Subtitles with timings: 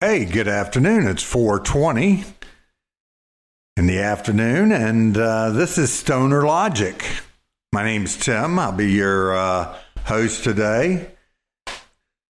[0.00, 1.08] Hey, good afternoon.
[1.08, 2.22] It's 420
[3.76, 7.04] in the afternoon, and uh, this is Stoner Logic.
[7.72, 8.60] My name's Tim.
[8.60, 11.10] I'll be your uh, host today.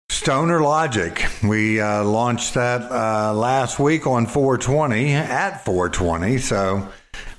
[0.08, 1.22] Stoner Logic.
[1.44, 6.88] We uh, launched that uh, last week on 420 at 420, so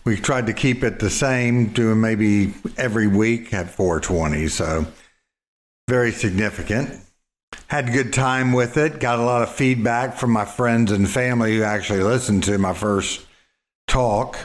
[0.05, 4.49] we tried to keep it the same, doing maybe every week at 420.
[4.49, 4.87] So
[5.89, 7.07] very significant
[7.71, 8.99] had a good time with it.
[8.99, 12.75] Got a lot of feedback from my friends and family who actually listened to my
[12.75, 13.25] first
[13.87, 14.37] talk.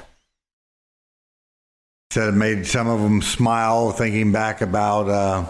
[2.12, 5.46] Said it made some of them smile thinking back about uh,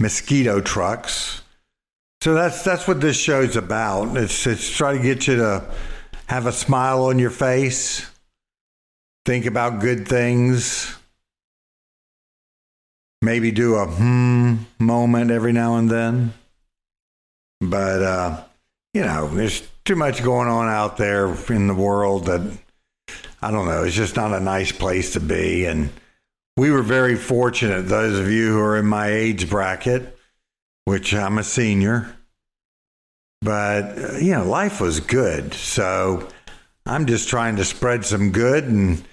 [0.00, 1.42] mosquito trucks.
[2.20, 4.16] So that's that's what this show's about.
[4.16, 5.64] It's it's try to get you to
[6.26, 8.10] have a smile on your face,
[9.26, 10.94] think about good things,
[13.22, 16.32] maybe do a hmm moment every now and then.
[17.62, 18.44] But, uh,
[18.92, 22.58] you know, there's too much going on out there in the world that
[23.40, 23.84] I don't know.
[23.84, 25.64] It's just not a nice place to be.
[25.66, 25.90] And
[26.56, 30.18] we were very fortunate, those of you who are in my age bracket,
[30.86, 32.16] which I'm a senior.
[33.42, 35.54] But, you know, life was good.
[35.54, 36.28] So
[36.84, 38.64] I'm just trying to spread some good.
[38.64, 39.04] And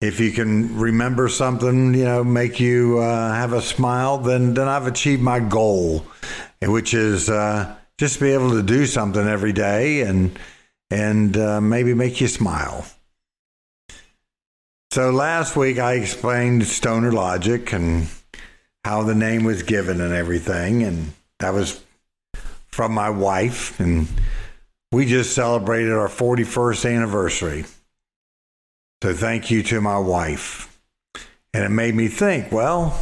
[0.00, 4.66] if you can remember something, you know, make you uh, have a smile, then, then
[4.66, 6.04] I've achieved my goal,
[6.60, 10.36] which is, uh, just be able to do something every day and
[10.90, 12.84] and uh, maybe make you smile.
[14.90, 18.08] So last week I explained stoner logic and
[18.84, 21.80] how the name was given and everything, and that was
[22.66, 24.08] from my wife, and
[24.90, 27.64] we just celebrated our 41st anniversary.
[29.00, 30.76] So thank you to my wife.
[31.54, 33.00] And it made me think, well,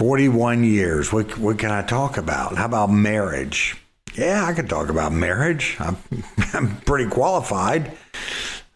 [0.00, 1.12] 41 years.
[1.12, 2.56] What, what can I talk about?
[2.56, 3.76] How about marriage?
[4.14, 5.76] Yeah, I could talk about marriage.
[5.78, 5.98] I'm,
[6.54, 7.92] I'm pretty qualified,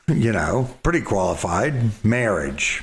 [0.06, 2.04] you know, pretty qualified.
[2.04, 2.82] Marriage.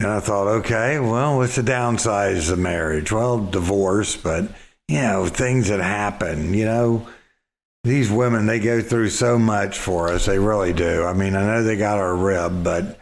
[0.00, 3.12] And I thought, okay, well, what's the downsides of marriage?
[3.12, 4.50] Well, divorce, but,
[4.88, 7.06] you know, things that happen, you know.
[7.84, 10.26] These women, they go through so much for us.
[10.26, 11.04] They really do.
[11.04, 12.98] I mean, I know they got our rib, but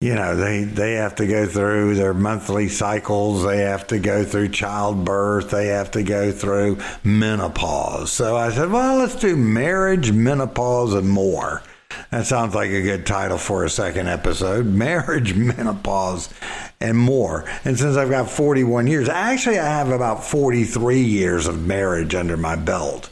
[0.00, 3.42] you know they they have to go through their monthly cycles.
[3.42, 5.50] They have to go through childbirth.
[5.50, 8.12] They have to go through menopause.
[8.12, 11.62] So i said well let's do marriage menopause and more.
[12.12, 14.66] That sounds like a good title for a second episode.
[14.86, 16.32] Marriage menopause
[16.80, 17.44] and more.
[17.64, 22.36] And since i've got 41 years actually i have about 43 years of marriage under
[22.36, 23.10] my belt.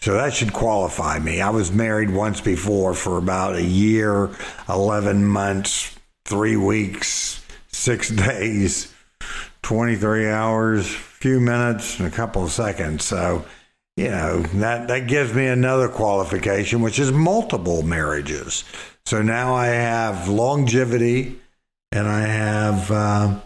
[0.00, 1.40] So that should qualify me.
[1.40, 4.30] I was married once before for about a year,
[4.66, 5.94] 11 months,
[6.30, 8.94] three weeks, six days,
[9.62, 13.04] 23 hours, few minutes, and a couple of seconds.
[13.04, 13.44] So,
[13.96, 18.64] you know, that, that gives me another qualification, which is multiple marriages.
[19.04, 21.40] So now I have longevity
[21.92, 23.40] and I have uh,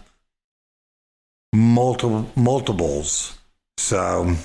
[1.53, 3.37] multiple multiples.
[3.77, 4.35] So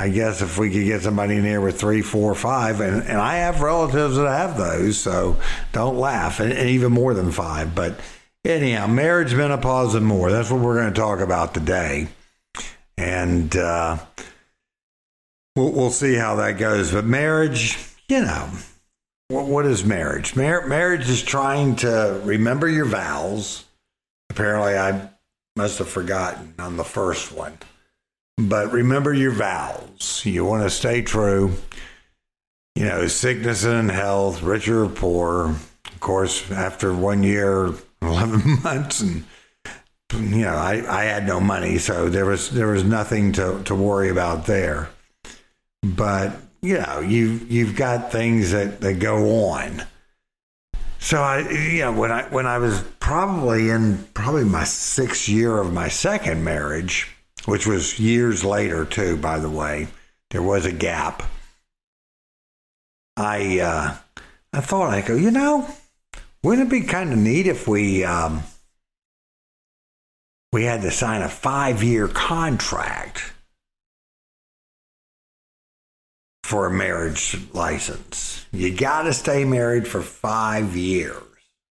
[0.00, 3.18] I guess if we could get somebody in here with three, four, five, and, and
[3.18, 5.36] I have relatives that have those, so
[5.72, 7.74] don't laugh, and, and even more than five.
[7.74, 8.00] But
[8.42, 10.30] anyhow, marriage, menopause, and more.
[10.30, 12.08] That's what we're going to talk about today.
[12.96, 13.98] And uh,
[15.54, 16.92] we'll, we'll see how that goes.
[16.92, 17.76] But marriage,
[18.08, 18.48] you know,
[19.28, 20.34] what, what is marriage?
[20.34, 23.66] Mar- marriage is trying to remember your vows.
[24.30, 25.10] Apparently, I
[25.56, 27.58] must have forgotten on the first one.
[28.48, 30.22] But remember your vows.
[30.24, 31.54] You want to stay true.
[32.74, 35.56] You know, sickness and health, rich or poor.
[35.86, 39.24] Of course, after one year, 11 months, and
[40.12, 43.74] you know, I, I had no money, so there was there was nothing to, to
[43.74, 44.88] worry about there.
[45.82, 49.82] But you know, you you've got things that, that go on.
[50.98, 55.58] So I, you know, when I when I was probably in probably my sixth year
[55.58, 57.08] of my second marriage,
[57.46, 59.16] which was years later too.
[59.16, 59.88] By the way,
[60.30, 61.22] there was a gap.
[63.16, 63.96] I uh,
[64.52, 65.68] I thought I go, you know,
[66.42, 68.42] wouldn't it be kind of neat if we um,
[70.52, 73.32] we had to sign a five year contract
[76.44, 78.46] for a marriage license?
[78.52, 81.22] You got to stay married for five years,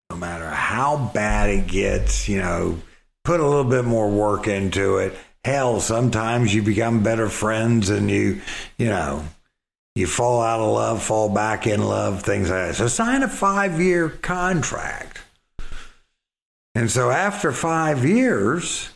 [0.09, 2.29] no matter how bad it gets.
[2.29, 2.79] You know,
[3.23, 8.09] put a little bit more work into it hell, sometimes you become better friends and
[8.09, 8.41] you,
[8.77, 9.23] you know,
[9.95, 12.75] you fall out of love, fall back in love, things like that.
[12.75, 15.19] So sign a five year contract.
[16.75, 18.89] And so after five years,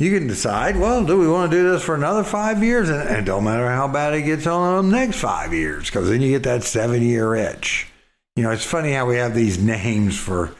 [0.00, 2.88] you can decide, well, do we want to do this for another five years?
[2.88, 6.20] And, it don't matter how bad it gets on the next five years, because then
[6.20, 7.86] you get that seven year itch.
[8.34, 10.54] You know, it's funny how we have these names for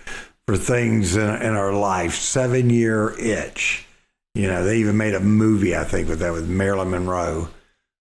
[0.46, 2.14] for things in, in our life.
[2.14, 3.87] Seven year itch.
[4.35, 7.49] You know, they even made a movie, I think, with that with Marilyn Monroe.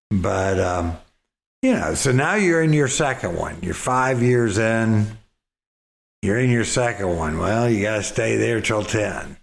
[0.10, 0.98] But um,
[1.62, 3.58] you know, so now you're in your second one.
[3.62, 5.18] You're five years in.
[6.22, 7.38] You're in your second one.
[7.38, 9.38] Well, you got to stay there till ten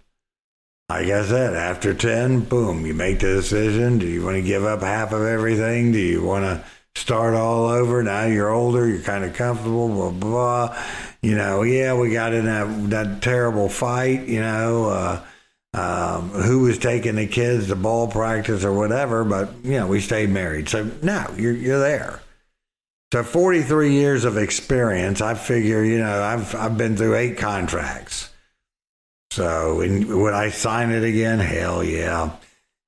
[0.91, 3.97] like I said, after 10, boom, you make the decision.
[3.97, 5.93] Do you want to give up half of everything?
[5.93, 6.65] Do you want to
[6.95, 8.03] start all over?
[8.03, 10.83] Now you're older, you're kind of comfortable, blah, blah.
[11.21, 15.21] You know, yeah, we got in that, that terrible fight, you know, uh,
[15.73, 20.01] um, who was taking the kids to ball practice or whatever, but, you know, we
[20.01, 20.69] stayed married.
[20.69, 22.21] So, no, you're, you're there.
[23.13, 28.29] So 43 years of experience, I figure, you know, I've, I've been through eight contracts.
[29.31, 31.39] So, would I sign it again?
[31.39, 32.31] Hell yeah.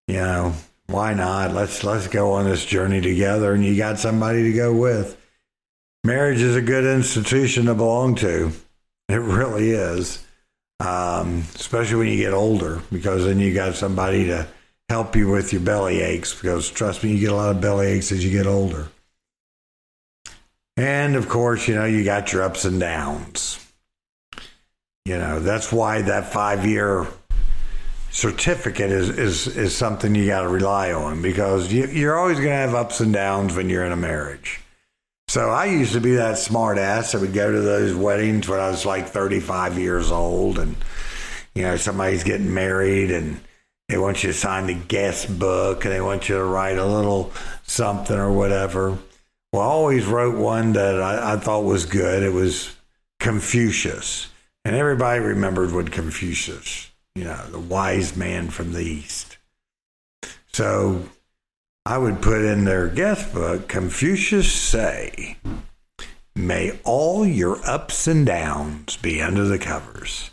[0.08, 0.54] You know,
[0.88, 1.54] why not?
[1.54, 5.18] Let's let's go on this journey together, and you got somebody to go with.
[6.04, 8.52] Marriage is a good institution to belong to.
[9.08, 10.26] It really is,
[10.84, 14.48] um, especially when you get older, because then you got somebody to
[14.90, 16.34] help you with your belly aches.
[16.34, 18.88] Because trust me, you get a lot of belly aches as you get older.
[20.76, 23.60] And of course, you know, you got your ups and downs.
[25.06, 27.08] You know, that's why that five year
[28.12, 32.50] certificate is, is, is something you got to rely on because you, you're always going
[32.50, 34.63] to have ups and downs when you're in a marriage.
[35.34, 38.60] So I used to be that smart ass that would go to those weddings when
[38.60, 40.76] I was like 35 years old and,
[41.56, 43.40] you know, somebody's getting married and
[43.90, 46.86] they want you to sign the guest book and they want you to write a
[46.86, 47.34] little
[47.64, 49.00] something or whatever.
[49.52, 52.22] Well, I always wrote one that I, I thought was good.
[52.22, 52.76] It was
[53.20, 54.30] Confucius.
[54.64, 59.40] And everybody remembered what Confucius, you know, the wise man from the East.
[60.52, 61.10] So
[61.86, 65.38] I would put in their guest book Confucius say,
[66.36, 70.32] May all your ups and downs be under the covers.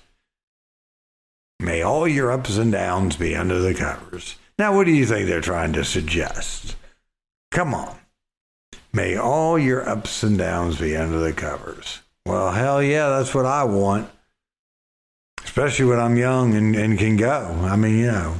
[1.58, 4.37] May all your ups and downs be under the covers.
[4.58, 6.76] Now, what do you think they're trying to suggest?
[7.50, 7.97] Come on.
[8.93, 12.00] May all your ups and downs be under the covers.
[12.25, 14.08] Well, hell yeah, that's what I want
[15.50, 17.58] especially when I'm young and, and can go.
[17.62, 18.37] I mean, you know.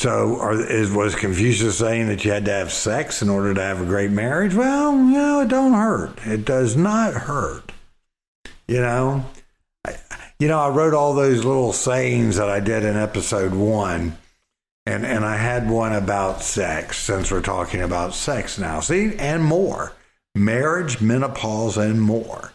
[0.00, 3.60] So, are, is, was Confucius saying that you had to have sex in order to
[3.60, 4.54] have a great marriage?
[4.54, 6.26] Well, you know, it don't hurt.
[6.26, 7.70] It does not hurt.
[8.66, 9.26] You know,
[9.86, 9.96] I,
[10.38, 14.16] you know, I wrote all those little sayings that I did in episode one,
[14.86, 18.80] and and I had one about sex since we're talking about sex now.
[18.80, 19.92] See, and more,
[20.34, 22.54] marriage, menopause, and more.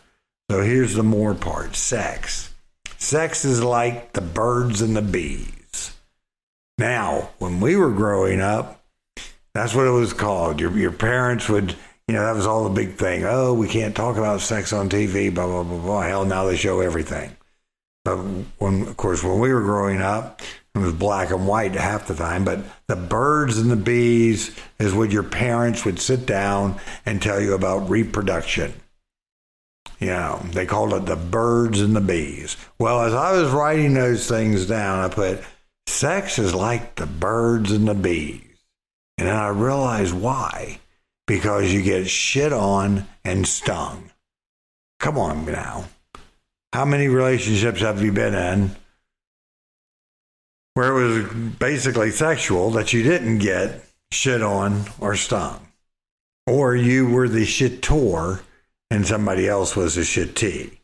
[0.50, 2.56] So here's the more part sex.
[2.98, 5.55] Sex is like the birds and the bees.
[6.78, 8.84] Now, when we were growing up,
[9.54, 10.60] that's what it was called.
[10.60, 11.76] Your, your parents would,
[12.08, 13.24] you know, that was all the big thing.
[13.24, 16.02] Oh, we can't talk about sex on TV, blah, blah, blah, blah.
[16.02, 17.36] Hell, now they show everything.
[18.04, 18.18] But
[18.60, 20.42] when, of course, when we were growing up,
[20.76, 24.94] it was black and white half the time, but the birds and the bees is
[24.94, 28.74] what your parents would sit down and tell you about reproduction.
[30.00, 32.58] You know, they called it the birds and the bees.
[32.78, 35.42] Well, as I was writing those things down, I put
[35.96, 38.42] sex is like the birds and the bees.
[39.18, 40.80] And then I realized why.
[41.28, 44.12] Because you get shit on and stung.
[45.00, 45.86] Come on now.
[46.74, 48.76] How many relationships have you been in
[50.74, 55.68] where it was basically sexual that you didn't get shit on or stung?
[56.46, 58.42] Or you were the shitor
[58.92, 60.78] and somebody else was a shittee.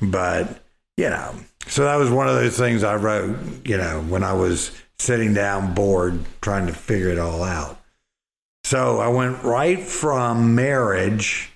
[0.00, 0.62] But,
[0.96, 1.34] you know,
[1.66, 5.34] so that was one of those things I wrote, you know, when I was sitting
[5.34, 7.80] down bored trying to figure it all out.
[8.64, 11.52] So I went right from marriage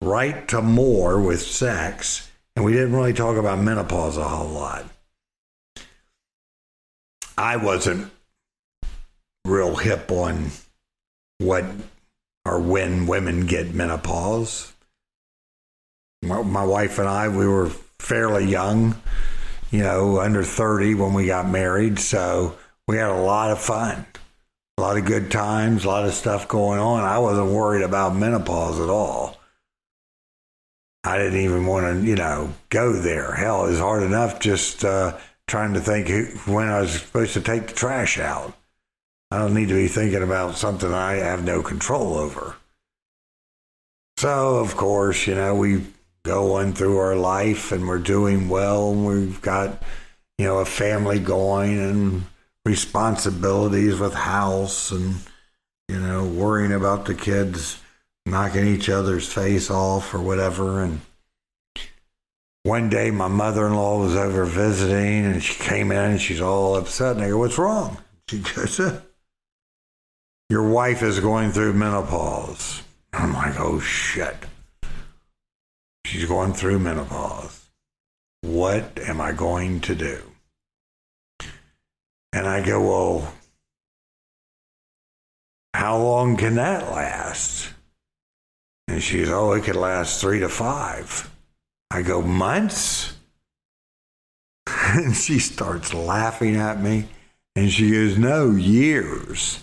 [0.00, 4.86] right to more with sex, and we didn't really talk about menopause a whole lot.
[7.36, 8.10] I wasn't
[9.44, 10.50] real hip on
[11.38, 11.64] what
[12.44, 14.72] or when women get menopause
[16.22, 17.70] my, my wife and I, we were
[18.10, 18.96] fairly young,
[19.70, 21.96] you know, under 30 when we got married.
[22.00, 24.04] So we had a lot of fun,
[24.76, 27.04] a lot of good times, a lot of stuff going on.
[27.04, 29.36] I wasn't worried about menopause at all.
[31.04, 33.32] I didn't even want to, you know, go there.
[33.32, 37.40] Hell, it was hard enough just uh, trying to think when I was supposed to
[37.40, 38.54] take the trash out.
[39.30, 42.56] I don't need to be thinking about something I have no control over.
[44.16, 45.84] So, of course, you know, we
[46.30, 49.82] going through our life and we're doing well and we've got
[50.40, 52.24] you know, a family going and
[52.64, 55.16] responsibilities with house and,
[55.86, 57.78] you know, worrying about the kids
[58.24, 60.82] knocking each other's face off or whatever.
[60.82, 61.02] And
[62.62, 66.40] one day my mother in law was over visiting and she came in and she's
[66.40, 67.16] all upset.
[67.16, 67.98] And I go, What's wrong?
[68.30, 68.80] She goes,
[70.48, 72.82] Your wife is going through menopause.
[73.12, 74.36] I'm like, Oh shit.
[76.10, 77.70] She's going through menopause.
[78.40, 80.20] What am I going to do?
[82.32, 83.32] And I go, Well,
[85.72, 87.72] how long can that last?
[88.88, 91.30] And she's, Oh, it could last three to five.
[91.92, 93.14] I go, Months?
[94.66, 97.06] And she starts laughing at me.
[97.54, 99.62] And she goes, No, years.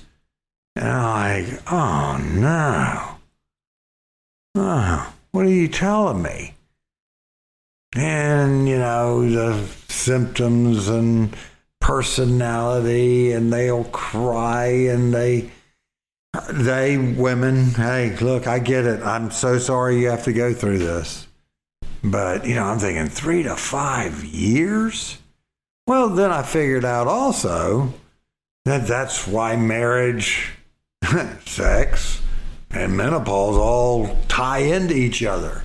[0.77, 3.17] And I'm like, Oh, no.
[4.55, 6.53] Oh, what are you telling me?
[7.95, 11.35] And, you know, the symptoms and
[11.79, 15.49] personality, and they'll cry and they,
[16.51, 19.01] they women, hey, look, I get it.
[19.03, 21.27] I'm so sorry you have to go through this.
[22.03, 25.17] But, you know, I'm thinking three to five years?
[25.87, 27.93] Well, then I figured out also
[28.65, 30.51] that that's why marriage,
[31.45, 32.21] sex,
[32.71, 35.63] and menopause all tie into each other.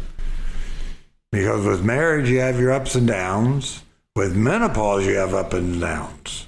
[1.31, 3.83] Because with marriage, you have your ups and downs.
[4.15, 6.47] With menopause, you have ups and downs.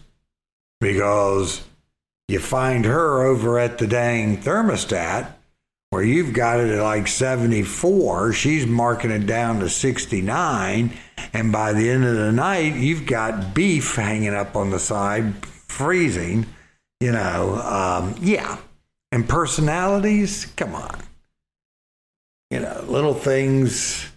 [0.81, 1.65] Because
[2.29, 5.33] you find her over at the dang thermostat
[5.95, 10.93] where you've got it at like 74, she's marking it down to 69,
[11.33, 15.47] and by the end of the night, you've got beef hanging up on the side,
[15.47, 16.47] freezing,
[16.99, 17.55] you know.
[17.61, 18.57] Um, yeah.
[19.15, 21.01] And personalities, come on.
[22.51, 24.11] You know, little things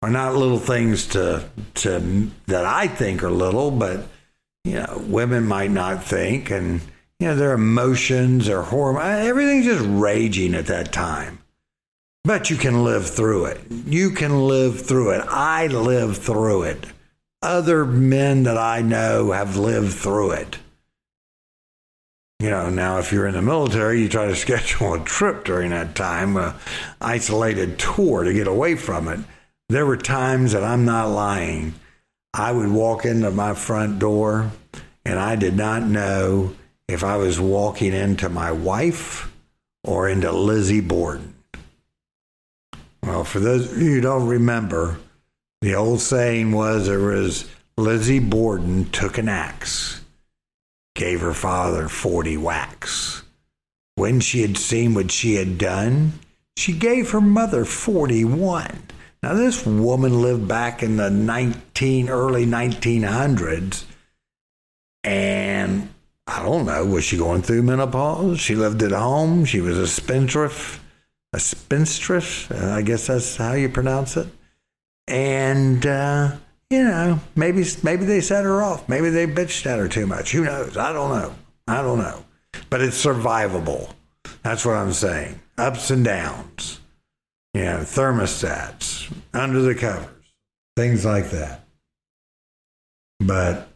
[0.00, 4.06] are not little things to to that I think are little, but
[4.62, 6.80] you know, women might not think, and
[7.18, 11.40] you know, their emotions, their hormones, uh, everything's just raging at that time.
[12.22, 13.60] But you can live through it.
[13.86, 15.26] You can live through it.
[15.28, 16.86] I live through it.
[17.42, 20.58] Other men that I know have lived through it.
[22.40, 25.70] You know, now if you're in the military, you try to schedule a trip during
[25.70, 26.54] that time, a
[27.00, 29.20] isolated tour to get away from it.
[29.68, 31.74] There were times that I'm not lying.
[32.32, 34.50] I would walk into my front door
[35.04, 36.54] and I did not know
[36.86, 39.32] if I was walking into my wife
[39.84, 41.34] or into Lizzie Borden.
[43.02, 44.98] Well, for those of you who don't remember,
[45.60, 50.02] the old saying was there was Lizzie Borden took an axe,
[50.98, 53.22] gave her father 40 whacks.
[53.94, 56.14] When she had seen what she had done,
[56.56, 58.82] she gave her mother 41.
[59.22, 63.84] Now, this woman lived back in the 19, early 1900s,
[65.04, 65.88] and
[66.26, 68.40] I don't know, was she going through menopause?
[68.40, 69.44] She lived at home.
[69.44, 70.80] She was a spendthrift,
[71.32, 72.50] a spinstress.
[72.54, 74.26] I guess that's how you pronounce it.
[75.06, 76.36] And uh,
[76.70, 78.88] you know, maybe maybe they set her off.
[78.88, 80.32] Maybe they bitched at her too much.
[80.32, 80.76] Who knows?
[80.76, 81.34] I don't know.
[81.66, 82.24] I don't know.
[82.70, 83.92] But it's survivable.
[84.42, 85.40] That's what I'm saying.
[85.56, 86.80] Ups and downs.
[87.54, 90.10] You know, thermostats, under the covers,
[90.76, 91.64] things like that.
[93.20, 93.68] But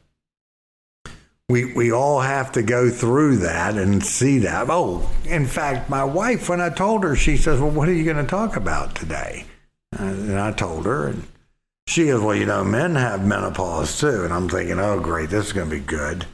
[1.48, 4.66] we we all have to go through that and see that.
[4.68, 8.04] Oh, in fact, my wife, when I told her, she says, "Well, what are you
[8.04, 9.46] going to talk about today?"
[9.98, 11.26] And I told her, and
[11.86, 15.46] she goes, "Well, you know, men have menopause too." And I'm thinking, "Oh, great, this
[15.46, 16.26] is going to be good."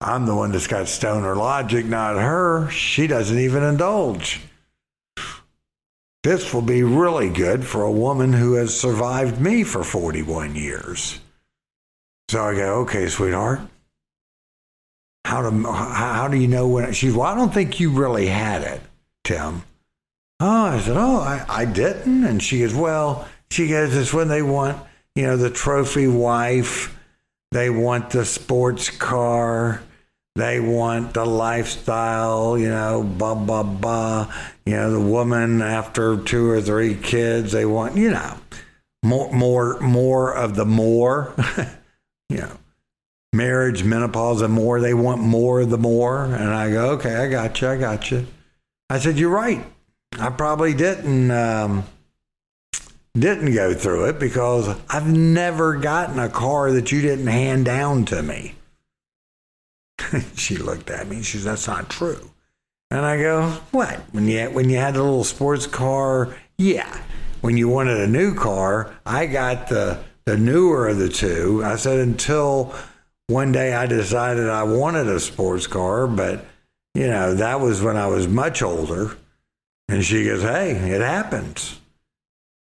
[0.00, 2.70] I'm the one that's got stoner logic, not her.
[2.70, 4.40] She doesn't even indulge.
[6.22, 11.20] This will be really good for a woman who has survived me for 41 years.
[12.30, 13.60] So I go, okay, sweetheart,
[15.30, 18.62] how do how do you know when she's well i don't think you really had
[18.62, 18.80] it
[19.22, 19.62] tim
[20.40, 24.28] oh i said oh i, I didn't and she goes well she goes it's when
[24.28, 24.82] they want
[25.20, 26.98] you know the trophy wife
[27.52, 29.82] they want the sports car
[30.36, 34.32] they want the lifestyle you know blah blah blah
[34.64, 38.36] you know the woman after two or three kids they want you know
[39.02, 41.34] more more more of the more
[42.28, 42.56] you know
[43.32, 44.80] marriage, menopause, and more.
[44.80, 46.24] They want more of the more.
[46.24, 47.68] And I go, okay, I got you.
[47.68, 48.26] I got you.
[48.88, 49.64] I said, you're right.
[50.18, 51.84] I probably didn't um,
[53.20, 58.04] didn't go through it because I've never gotten a car that you didn't hand down
[58.06, 58.54] to me.
[60.34, 61.22] she looked at me.
[61.22, 62.30] She said, "That's not true."
[62.90, 64.00] And I go, "What?
[64.12, 67.00] When you when you had a little sports car, yeah.
[67.40, 71.62] When you wanted a new car, I got the the newer of the two.
[71.64, 72.74] I said until
[73.28, 76.44] one day I decided I wanted a sports car, but
[76.94, 79.16] you know, that was when I was much older.
[79.88, 81.79] And she goes, Hey, it happens.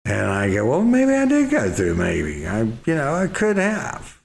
[0.08, 2.46] And I go, Well, maybe I did go through, maybe.
[2.46, 4.18] I, you know, I could have.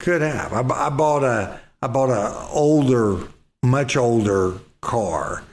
[0.00, 0.52] Could have.
[0.52, 3.28] I, I bought a, I bought a older,
[3.62, 5.44] much older car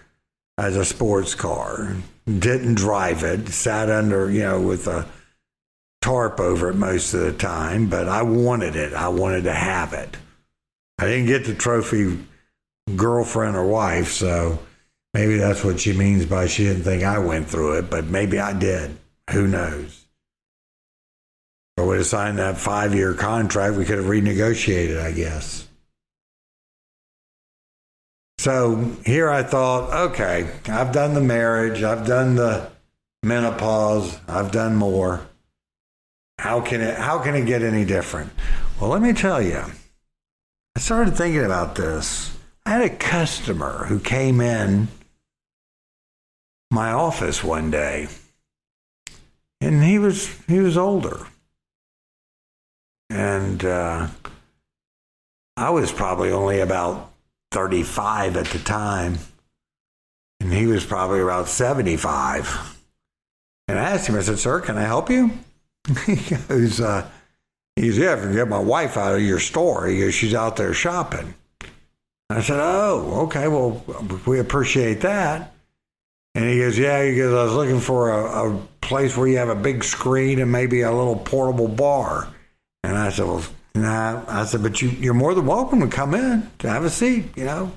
[0.58, 1.96] as a sports car.
[2.25, 5.06] Didn't drive it, sat under, you know, with a
[6.01, 8.94] tarp over it most of the time, but I wanted it.
[8.94, 10.18] I wanted to have it.
[10.98, 12.25] I didn't get the trophy
[12.96, 14.58] girlfriend or wife, so
[15.13, 18.39] maybe that's what she means by she didn't think I went through it, but maybe
[18.39, 18.98] I did.
[19.32, 20.05] Who knows?
[21.77, 25.67] If I would have signed that five year contract, we could have renegotiated, I guess.
[28.38, 32.70] So here I thought, okay, I've done the marriage, I've done the
[33.24, 35.27] menopause, I've done more.
[36.38, 38.32] How can it how can it get any different?
[38.79, 39.63] Well, let me tell you.
[40.75, 42.38] I started thinking about this.
[42.65, 44.89] I had a customer who came in
[46.70, 48.10] my office one day
[49.65, 51.25] and he was he was older.
[53.10, 54.07] And uh,
[55.57, 57.12] i was probably only about
[57.51, 59.17] 35 at the time.
[60.39, 62.77] And he was probably about 75
[63.67, 65.31] and i asked him i said sir can i help you?
[66.05, 67.10] He goes uh,
[67.75, 69.88] he goes yeah if you get my wife out of your store.
[69.88, 71.34] He goes she's out there shopping.
[72.29, 73.84] I said, Oh, okay, well,
[74.25, 75.55] we appreciate that.
[76.36, 79.38] And he goes, Yeah, he goes, I was looking for a, a place where you
[79.38, 82.27] have a big screen and maybe a little portable bar.
[82.84, 84.24] And I said, Well, nah.
[84.27, 87.36] I said, But you, you're more than welcome to come in to have a seat,
[87.38, 87.72] you know.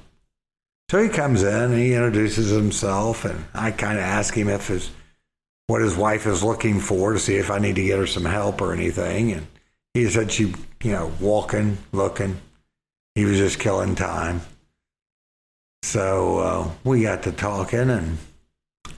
[0.90, 4.68] So he comes in and he introduces himself, and I kind of ask him if
[4.68, 4.90] his
[5.66, 8.24] what his wife is looking for to see if I need to get her some
[8.24, 9.32] help or anything.
[9.32, 9.46] And
[9.92, 12.40] he said she, you know, walking, looking.
[13.14, 14.40] He was just killing time.
[15.82, 18.16] So uh, we got to talking, and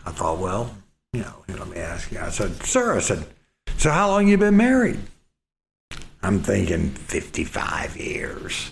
[0.05, 0.75] I thought, well,
[1.13, 2.19] you know, let me ask you.
[2.19, 3.27] I said, sir, I said,
[3.77, 5.01] so how long you been married?
[6.23, 8.71] I'm thinking 55 years.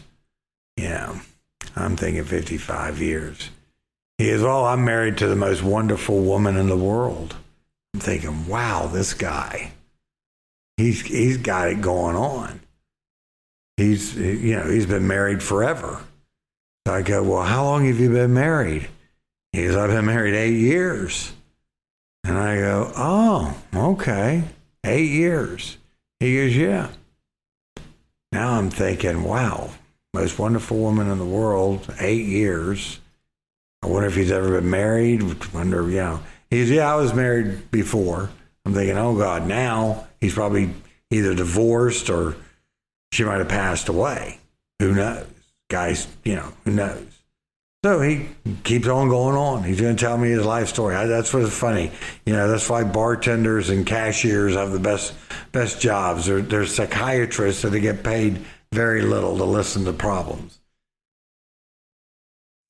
[0.77, 1.19] Yeah,
[1.75, 3.51] I'm thinking 55 years.
[4.19, 7.37] He is, oh, I'm married to the most wonderful woman in the world.
[7.95, 9.73] I'm thinking, wow, this guy,
[10.77, 12.61] he's, he's got it going on
[13.79, 16.03] he's you know he's been married forever.
[16.87, 18.89] So I go, well, how long have you been married?
[19.53, 21.33] He goes, I've been married eight years.
[22.25, 24.45] And I go, oh, okay,
[24.85, 25.79] eight years.
[26.21, 26.89] He goes, yeah.
[28.33, 29.71] Now I'm thinking, wow,
[30.13, 33.01] most wonderful woman in the world, eight years.
[33.83, 35.23] I wonder if he's ever been married.
[35.55, 36.21] Wonder, you know.
[36.51, 38.31] He's, yeah, I was married before.
[38.65, 40.75] I'm thinking, oh God, now he's probably
[41.11, 42.37] either divorced or
[43.13, 44.41] she might have passed away.
[44.79, 45.27] Who knows?
[45.71, 47.18] Guys, you know, who knows?
[47.85, 48.29] So he
[48.65, 49.63] keeps on going on.
[49.63, 50.97] He's going to tell me his life story.
[50.97, 51.93] I, that's what's funny.
[52.27, 55.15] You know, that's why bartenders and cashiers have the best
[55.53, 56.27] best jobs.
[56.27, 60.59] They're, they're psychiatrists that they get paid very little to listen to problems.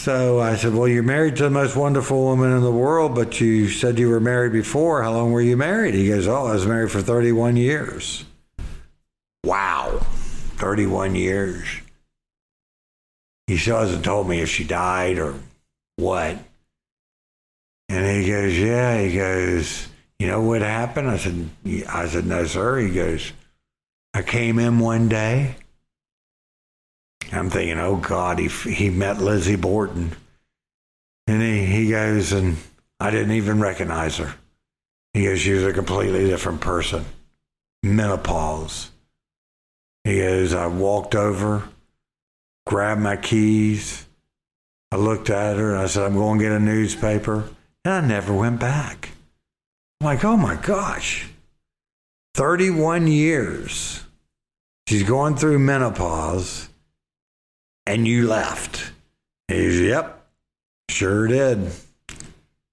[0.00, 3.40] So I said, Well, you're married to the most wonderful woman in the world, but
[3.40, 5.02] you said you were married before.
[5.02, 5.94] How long were you married?
[5.94, 8.26] He goes, Oh, I was married for 31 years.
[9.42, 10.00] Wow.
[10.58, 11.66] 31 years.
[13.48, 15.34] He still hasn't told me if she died or
[15.96, 16.38] what.
[17.88, 19.00] And he goes, Yeah.
[19.00, 19.88] He goes,
[20.20, 21.10] You know what happened?
[21.10, 21.50] I said,
[21.88, 22.78] I said, No, sir.
[22.78, 23.32] He goes,
[24.14, 25.56] I came in one day.
[27.32, 30.12] I'm thinking, Oh God, he, he met Lizzie Borden.
[31.26, 32.58] And he, he goes, And
[33.00, 34.34] I didn't even recognize her.
[35.14, 37.04] He goes, She was a completely different person.
[37.82, 38.90] Menopause
[40.08, 41.68] he goes, I walked over,
[42.68, 44.06] grabbed my keys.
[44.92, 47.48] I looked at her and I said, I'm going to get a newspaper.
[47.84, 49.08] And I never went back.
[50.00, 51.26] I'm like, oh my gosh.
[52.34, 54.04] 31 years.
[54.86, 56.68] She's going through menopause
[57.86, 58.92] and you left.
[59.48, 60.26] He's, yep,
[60.90, 61.70] sure did.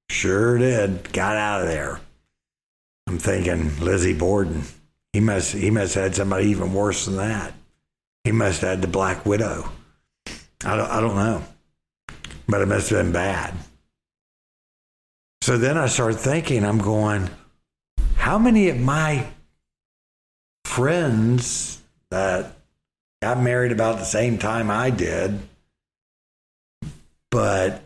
[0.10, 1.13] Sure did.
[1.13, 2.01] Got out of there.
[3.08, 4.63] I'm thinking Lizzie Borden.
[5.13, 7.53] He must he must have had somebody even worse than that.
[8.25, 9.69] He must have had the Black Widow.
[10.65, 11.43] I don't I don't know.
[12.47, 13.54] But it must have been bad.
[15.41, 17.30] So then I started thinking, I'm going,
[18.17, 19.28] how many of my
[20.65, 22.58] friends that
[23.21, 25.39] got married about the same time I did,
[27.32, 27.82] but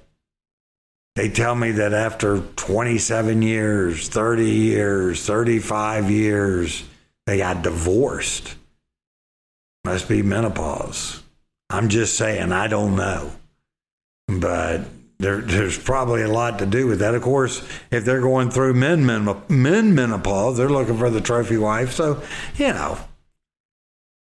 [1.16, 6.84] they tell me that after 27 years, 30 years, 35 years,
[7.26, 8.56] they got divorced.
[9.84, 11.22] Must be menopause.
[11.70, 13.32] I'm just saying, I don't know.
[14.28, 14.86] But
[15.20, 17.14] there, there's probably a lot to do with that.
[17.14, 21.58] Of course, if they're going through men, men, men menopause, they're looking for the trophy
[21.58, 21.94] wife.
[21.94, 22.24] So,
[22.56, 22.98] you know,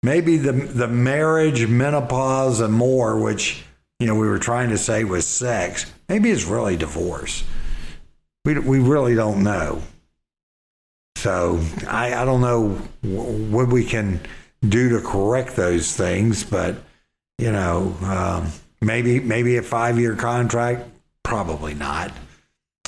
[0.04, 3.64] maybe the the marriage, menopause, and more, which
[4.00, 7.44] you know we were trying to say was sex, maybe it's really divorce.
[8.46, 9.82] We we really don't know.
[11.18, 12.70] So I I don't know
[13.02, 14.22] what we can
[14.68, 16.76] do to correct those things, but
[17.38, 17.96] you know.
[18.02, 20.88] Um, Maybe maybe a five year contract.
[21.24, 22.12] Probably not.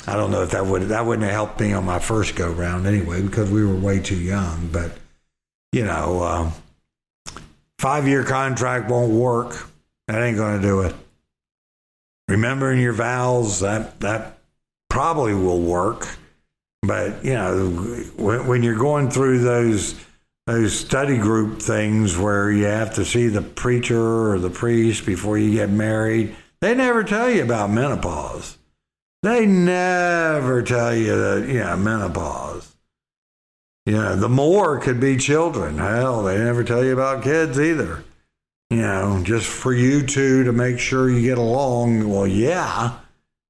[0.06, 2.50] I don't know if that would that wouldn't have helped me on my first go
[2.50, 4.68] round anyway because we were way too young.
[4.72, 4.92] But
[5.72, 6.52] you know, um,
[7.78, 9.66] five year contract won't work.
[10.06, 10.94] That ain't going to do it.
[12.28, 14.38] Remembering your vows that that
[14.88, 16.08] probably will work.
[16.82, 17.68] But you know,
[18.16, 19.94] when, when you're going through those
[20.46, 25.38] those study group things where you have to see the preacher or the priest before
[25.38, 26.34] you get married.
[26.60, 28.58] They never tell you about menopause.
[29.22, 32.74] They never tell you that, you know, menopause.
[33.86, 35.78] You know, the more could be children.
[35.78, 38.04] Hell, they never tell you about kids either.
[38.70, 42.08] You know, just for you two to make sure you get along.
[42.08, 42.98] Well, yeah,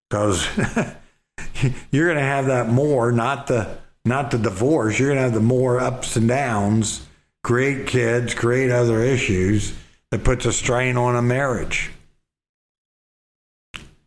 [0.09, 0.47] because
[1.91, 3.79] you're going to have that more, not the
[4.11, 4.99] not the divorce.
[4.99, 7.07] You're going to have the more ups and downs,
[7.43, 9.75] create kids, create other issues
[10.11, 11.91] that puts a strain on a marriage.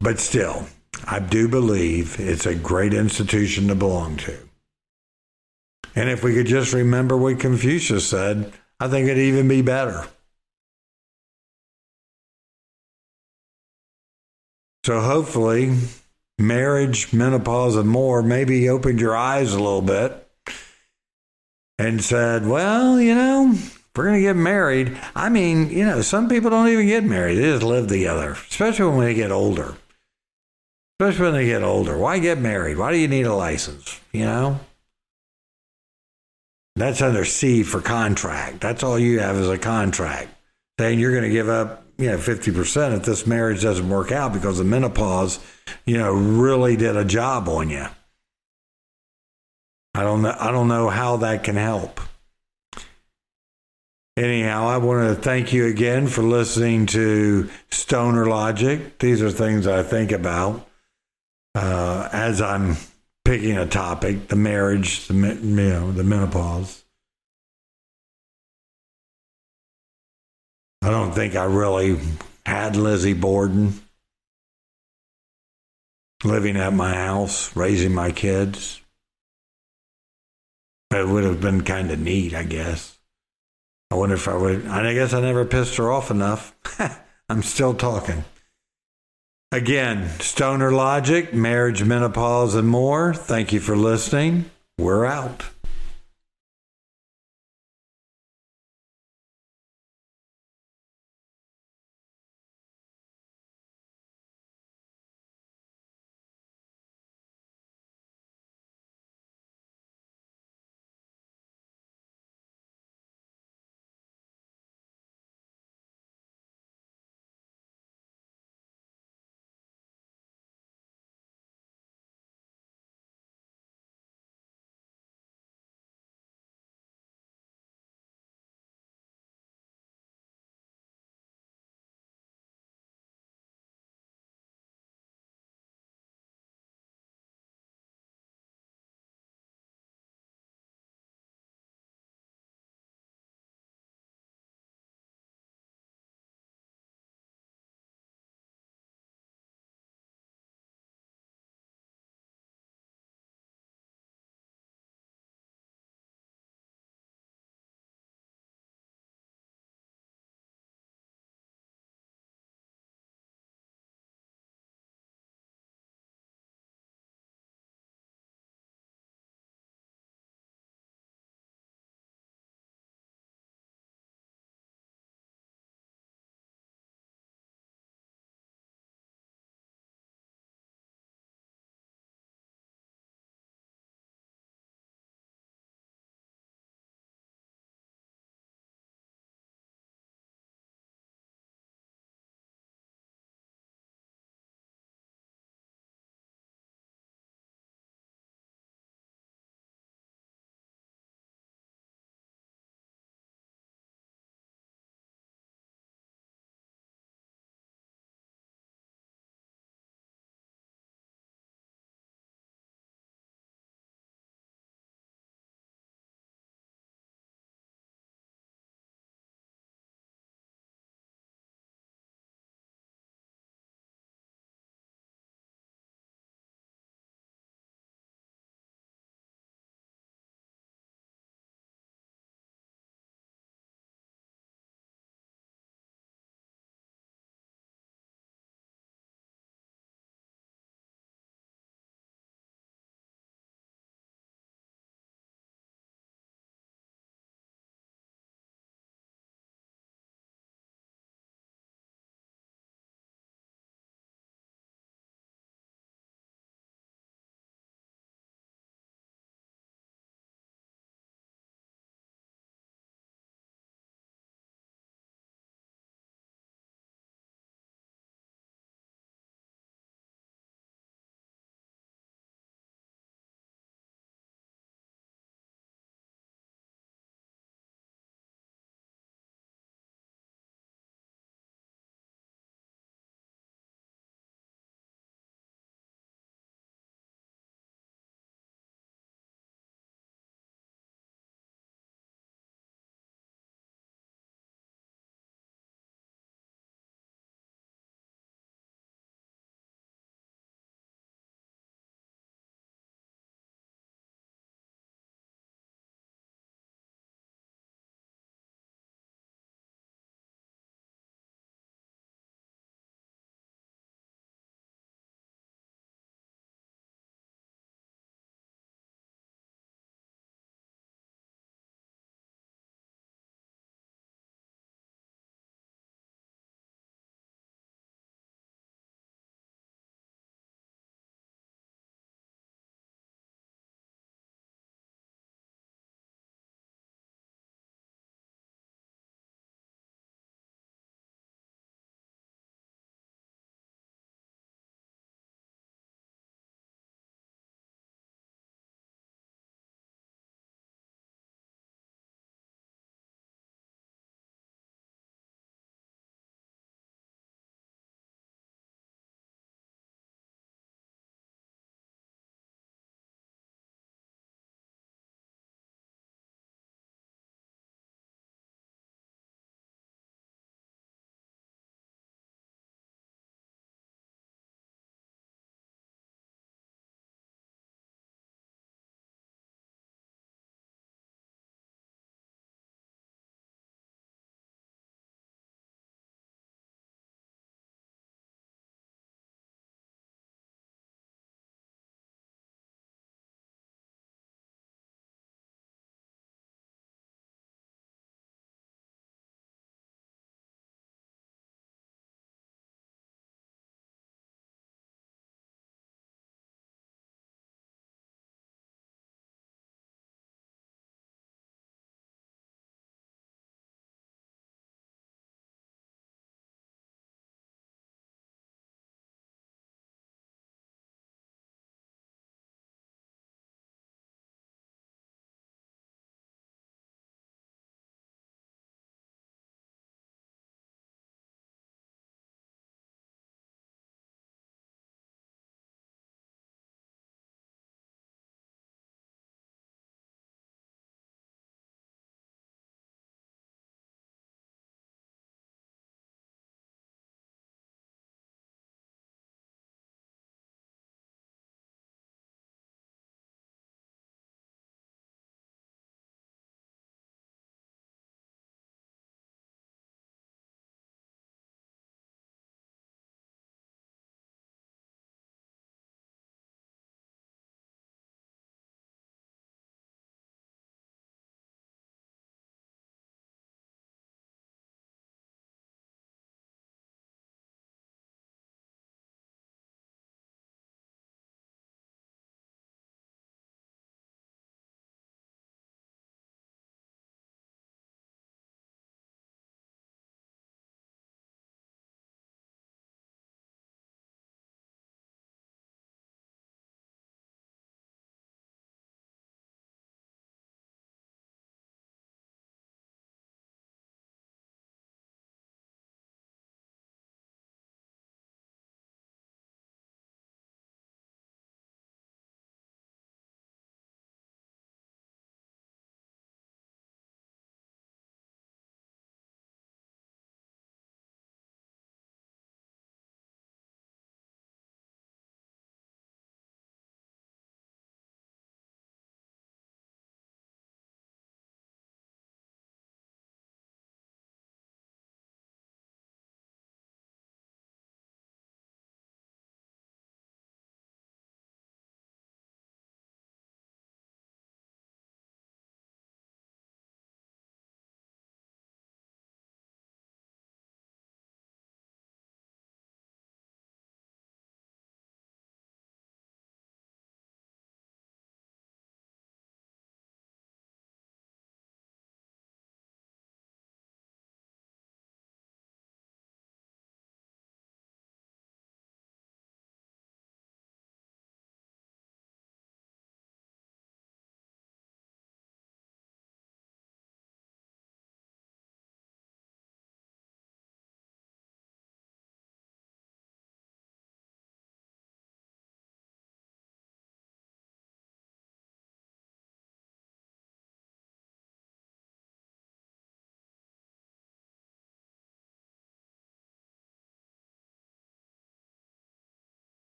[0.00, 0.66] But still,
[1.04, 4.38] I do believe it's a great institution to belong to.
[5.94, 10.06] And if we could just remember what Confucius said, I think it'd even be better.
[14.84, 15.76] So hopefully,
[16.38, 20.28] marriage, menopause, and more, maybe opened your eyes a little bit
[21.78, 23.54] and said, well, you know,
[23.96, 24.96] we're going to get married.
[25.16, 28.96] I mean, you know, some people don't even get married, they just live together, especially
[28.96, 29.74] when they get older.
[31.00, 31.96] Especially when they get older.
[31.96, 32.78] Why get married?
[32.78, 34.00] Why do you need a license?
[34.12, 34.60] You know?
[36.76, 38.60] That's under C for contract.
[38.60, 40.28] That's all you have is a contract
[40.78, 44.32] saying you're going to give up you know, 50% if this marriage doesn't work out
[44.32, 45.40] because the menopause,
[45.84, 47.86] you know, really did a job on you.
[49.94, 52.00] I don't know, I don't know how that can help.
[54.16, 58.98] Anyhow, I want to thank you again for listening to Stoner Logic.
[58.98, 60.68] These are things I think about
[61.54, 62.76] uh, as I'm
[63.24, 66.84] picking a topic: the marriage, the you know, the menopause.
[70.82, 71.98] I don't think I really
[72.46, 73.80] had Lizzie Borden
[76.24, 78.80] living at my house, raising my kids.
[80.90, 82.98] It would have been kind of neat, I guess.
[83.90, 84.66] I wonder if I would.
[84.66, 86.54] I guess I never pissed her off enough.
[87.28, 88.24] I'm still talking.
[89.50, 93.14] Again, Stoner Logic, marriage, menopause, and more.
[93.14, 94.50] Thank you for listening.
[94.78, 95.44] We're out.